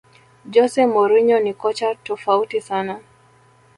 jose 0.53 0.81
mourinho 0.93 1.37
ni 1.45 1.53
kocha 1.61 1.89
tofautisana 2.05 2.95